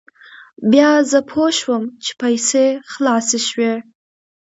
[0.71, 3.73] بیا زه پوه شوم چې پیسې خلاصې شوې.